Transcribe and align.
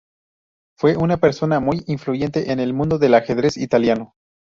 Fue 0.79 0.97
una 0.97 1.17
persona 1.17 1.59
muy 1.59 1.83
influyente 1.85 2.51
en 2.51 2.59
el 2.59 2.73
mundo 2.73 2.97
del 2.97 3.13
Ajedrez 3.13 3.55
italiano. 3.55 4.15